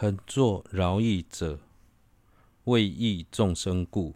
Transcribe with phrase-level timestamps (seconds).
[0.00, 1.58] 恒作饶益者，
[2.64, 4.14] 为益众生故。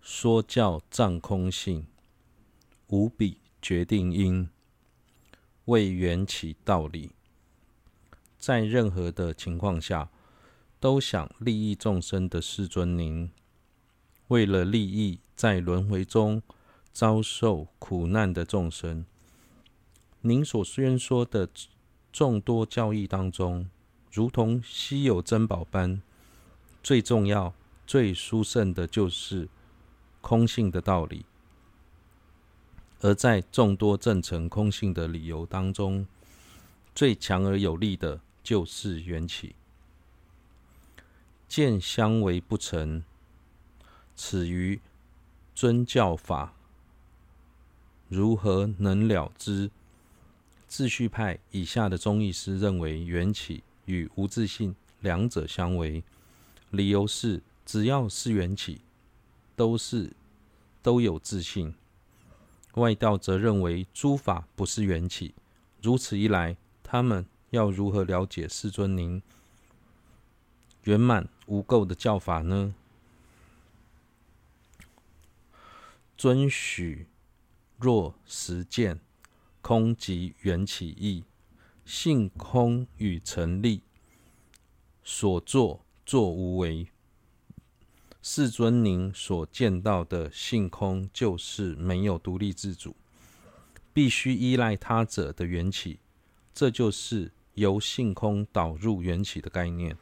[0.00, 1.86] 说教藏空性，
[2.88, 4.48] 无比决定因，
[5.66, 7.12] 为缘起道理。
[8.40, 10.10] 在任何的情况下，
[10.80, 13.30] 都想利益众生的世尊您，
[14.26, 16.42] 为了利益在轮回中
[16.92, 19.06] 遭受苦难的众生，
[20.22, 21.48] 您所宣说的
[22.10, 23.70] 众多教义当中，
[24.16, 26.00] 如同稀有珍宝般，
[26.82, 27.52] 最重要、
[27.86, 29.46] 最殊胜的就是
[30.22, 31.26] 空性的道理。
[33.00, 36.06] 而在众多证成空性的理由当中，
[36.94, 39.54] 最强而有力的就是缘起。
[41.46, 43.04] 见相违不成，
[44.14, 44.80] 此于
[45.54, 46.54] 尊教法，
[48.08, 49.70] 如何能了之？
[50.66, 56.04] 自序派以下的宗义师认为，缘起与无自信两者相违，
[56.70, 58.82] 理由是只要是缘起，
[59.56, 60.12] 都是
[60.82, 61.74] 都有自信。
[62.74, 65.34] 外道则认为诸法不是缘起，
[65.80, 69.22] 如此一来，他们要如何了解世尊您
[70.84, 72.74] 圆满无垢的教法呢？
[76.18, 77.06] 尊许
[77.78, 79.00] 若实见
[79.60, 81.24] 空即缘起义，
[81.86, 83.80] 性空与成立，
[85.04, 86.88] 所作作无为。
[88.20, 92.96] 世尊您所见到的性空，就是没有独立自主，
[93.94, 96.00] 必须依赖他者的缘起，
[96.52, 99.96] 这就是由性空导入缘起的概念。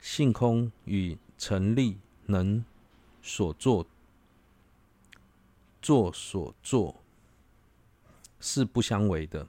[0.00, 1.96] 性空与成立
[2.26, 2.64] 能
[3.20, 3.84] 所作
[5.82, 7.02] 作所作
[8.46, 9.48] 是不相违的，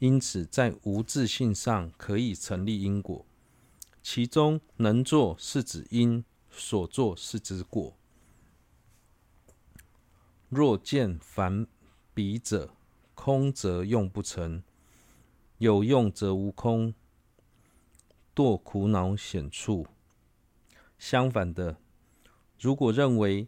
[0.00, 3.24] 因此在无自性上可以成立因果。
[4.02, 7.96] 其中能作是指因，所作是指果。
[10.48, 11.68] 若见凡
[12.12, 12.74] 彼者，
[13.14, 14.62] 空则用不成；
[15.58, 16.92] 有用则无空，
[18.34, 19.86] 堕苦恼险处。
[20.98, 21.76] 相反的，
[22.58, 23.46] 如果认为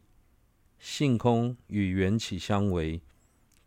[0.78, 3.02] 性空与缘起相违，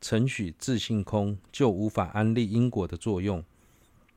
[0.03, 3.41] 承许自性空，就无法安立因果的作用。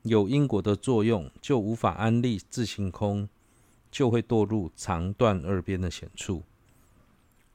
[0.03, 3.29] 有因果的作用，就无法安立自性空，
[3.89, 6.43] 就会堕入长断二边的险处。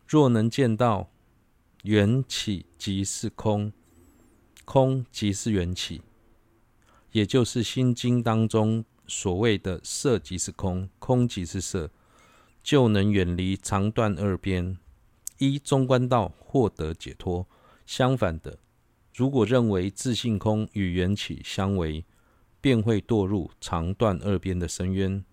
[0.08, 1.10] 若能见到
[1.84, 3.74] 缘起即是空，
[4.64, 6.02] 空即是缘起，
[7.12, 11.92] 也就是《心经》当中所谓的色即是空，空即是色，
[12.64, 14.78] 就能远离长断二边，
[15.40, 17.46] 依中观道获得解脱。
[17.92, 18.58] 相反的，
[19.14, 22.06] 如果认为自性空与缘起相违，
[22.62, 25.26] 便会堕入长断二边的深渊。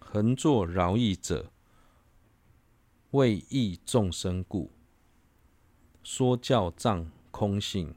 [0.00, 1.52] 恒作饶益者，
[3.12, 4.72] 为益众生故。
[6.02, 7.94] 说教藏空性，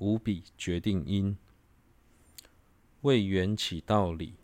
[0.00, 1.38] 无比决定因，
[3.02, 4.34] 为缘起道理。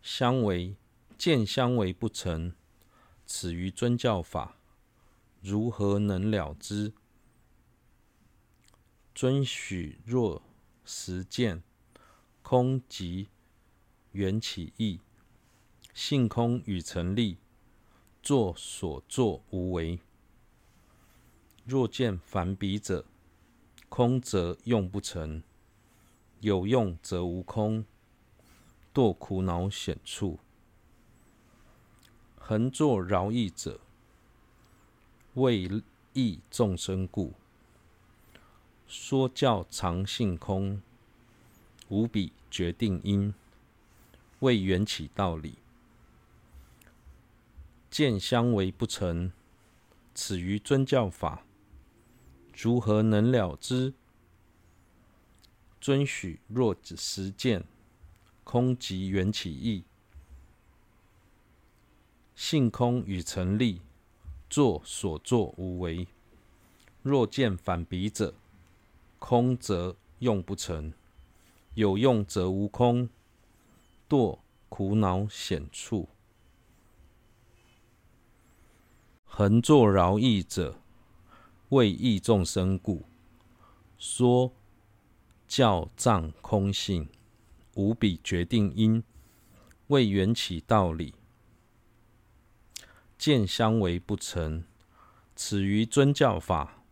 [0.00, 0.76] 相违，
[1.18, 2.52] 见相违不成，
[3.30, 4.56] 此于尊教法，
[5.42, 6.94] 如何能了之？
[9.14, 10.40] 尊许若
[10.82, 11.62] 实见
[12.42, 13.28] 空即
[14.12, 15.00] 缘起义，
[15.92, 17.36] 性空与成立，
[18.22, 20.00] 作所作无为。
[21.66, 23.04] 若见凡彼者，
[23.90, 25.42] 空则用不成；
[26.40, 27.84] 有用则无空，
[28.94, 30.40] 堕苦恼险处。
[32.48, 33.78] 恒作饶益者，
[35.34, 35.68] 为
[36.14, 37.34] 益众生故。
[38.86, 40.80] 说教常性空，
[41.90, 43.34] 无比决定因，
[44.38, 45.58] 为缘起道理。
[47.90, 49.30] 见相违不成，
[50.14, 51.44] 此于尊教法，
[52.56, 53.92] 如何能了知？
[55.78, 57.66] 尊许若只实见
[58.42, 59.84] 空即缘起义，
[62.40, 63.82] 性空与成立，
[64.48, 66.06] 作所作无为。
[67.02, 68.32] 若见反彼者，
[69.18, 70.92] 空则用不成，
[71.74, 73.08] 有用则无空，
[74.08, 74.38] 堕
[74.68, 76.08] 苦恼险处。
[79.24, 80.80] 恒作饶益者，
[81.70, 83.02] 为益众生故。
[83.98, 84.52] 说
[85.48, 87.08] 教藏空性，
[87.74, 89.02] 无比决定因，
[89.88, 91.14] 为缘起道理。
[93.18, 94.62] 见相违不成，
[95.34, 96.84] 此于尊教法。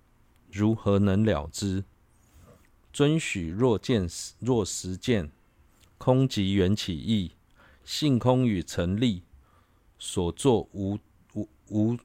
[0.51, 1.85] 如何能了之？
[2.93, 4.09] 遵循若见
[4.41, 5.31] 若实见，
[5.99, 7.33] 空即缘起义，
[7.85, 9.23] 性空与成立，
[9.99, 10.99] 所作无
[11.35, 11.97] 无无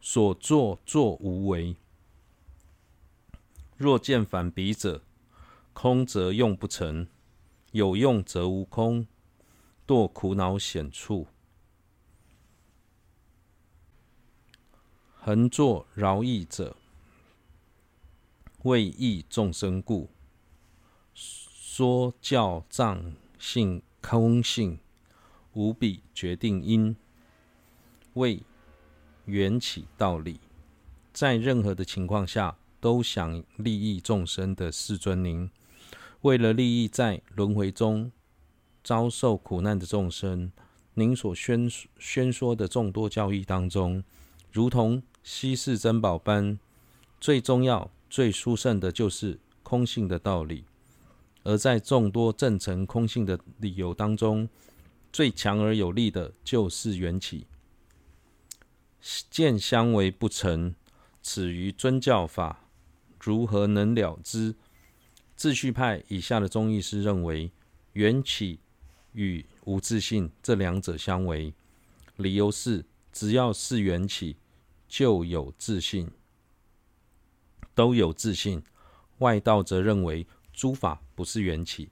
[0.00, 1.76] 所作作无为。
[3.76, 5.02] 若见反彼者，
[5.72, 7.08] 空则用不成，
[7.72, 9.06] 有用则无空，
[9.86, 11.26] 堕苦恼险处。
[15.26, 16.76] 恒作饶益者，
[18.64, 20.10] 为益众生故，
[21.14, 24.78] 说教藏性空性，
[25.54, 26.94] 无比决定因，
[28.12, 28.42] 为
[29.24, 30.40] 缘起道理，
[31.14, 35.48] 在任何的情况下都想利益众生的世尊您，
[36.20, 38.12] 为了利益在轮回中
[38.82, 40.52] 遭受苦难的众生，
[40.92, 41.66] 您所宣
[41.98, 44.04] 宣说的众多教义当中，
[44.52, 46.58] 如同稀世珍宝般，
[47.18, 50.64] 最重要、最殊胜的就是空性的道理。
[51.44, 54.46] 而在众多证成空性的理由当中，
[55.10, 57.46] 最强而有力的就是缘起。
[59.30, 60.74] 见相违不成，
[61.22, 62.68] 此于尊教法
[63.18, 64.54] 如何能了之？
[65.34, 67.50] 自序派以下的宗义师认为，
[67.94, 68.58] 缘起
[69.14, 71.54] 与无自性这两者相违，
[72.16, 74.36] 理由是只要是缘起。
[74.96, 76.08] 就有自信，
[77.74, 78.62] 都有自信。
[79.18, 81.88] 外道则认为诸法不是缘起。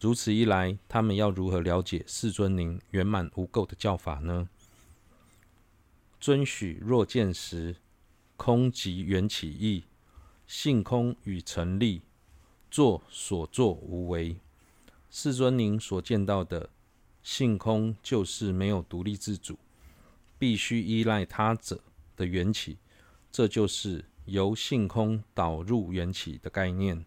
[0.00, 4.48] 如此一来，他们要如何了解世尊您圆满无垢的教法呢？
[6.18, 7.76] 遵许若见时，
[8.38, 9.84] 空即缘起义，
[10.46, 12.00] 性空与成立，
[12.70, 14.38] 作所作无为。
[15.10, 16.70] 世尊您所见到的
[17.22, 19.58] 性空，就是没有独立自主，
[20.38, 21.82] 必须依赖他者。
[22.16, 22.78] 的缘起，
[23.30, 27.04] 这就是由性空导入缘起的概念。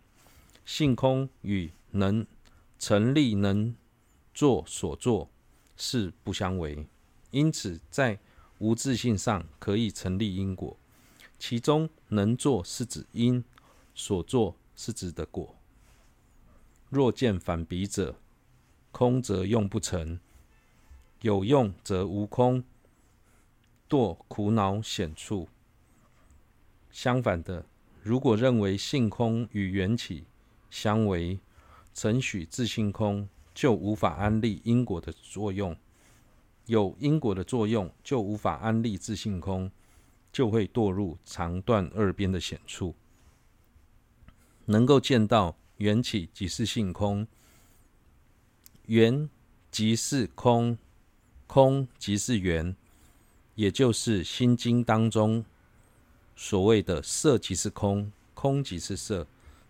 [0.65, 2.25] 性空与能
[2.79, 3.75] 成立、能
[4.33, 5.29] 做所作
[5.77, 6.87] 是不相违，
[7.31, 8.19] 因此在
[8.57, 10.75] 无自性上可以成立因果。
[11.37, 13.43] 其中能做是指因，
[13.93, 15.55] 所作是指的果。
[16.89, 18.15] 若见反彼者，
[18.91, 20.19] 空则用不成，
[21.21, 22.63] 有用则无空。
[23.89, 25.47] 堕苦恼险处。
[26.91, 27.65] 相反的，
[28.01, 30.25] 如果认为性空与缘起
[30.69, 31.39] 相违，
[31.93, 35.75] 承许自性空，就无法安立因果的作用；
[36.65, 39.69] 有因果的作用，就无法安立自性空，
[40.31, 42.95] 就会堕入长断二边的险处。
[44.65, 47.27] 能够见到缘起即是性空，
[48.87, 49.29] 缘
[49.69, 50.77] 即是空，
[51.45, 52.75] 空即是缘。
[53.55, 55.43] 也就是《心经》当中
[56.35, 59.25] 所谓的“色即是空，空即是色”，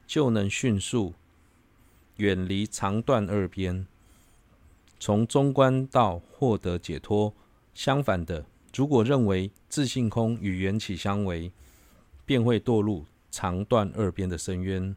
[0.06, 1.14] 就能迅速
[2.18, 3.86] 远离长断二边，
[5.00, 7.34] 从中观道获得解脱。
[7.74, 11.52] 相反的，如果认为自性空与缘起相违，
[12.26, 14.96] 便会堕入长断二边的深渊。